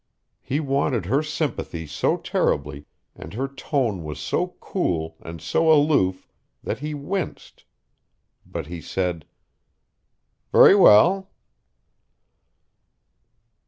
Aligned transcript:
He 0.41 0.59
wanted 0.59 1.05
her 1.05 1.21
sympathy 1.21 1.85
so 1.85 2.17
terribly, 2.17 2.87
and 3.15 3.35
her 3.35 3.47
tone 3.47 4.01
was 4.03 4.19
so 4.19 4.55
cool 4.59 5.15
and 5.19 5.39
so 5.39 5.71
aloof 5.71 6.27
that 6.63 6.79
he 6.79 6.95
winced; 6.95 7.65
but 8.43 8.65
he 8.65 8.81
said: 8.81 9.25
"Very 10.51 10.73
well?" 10.73 11.29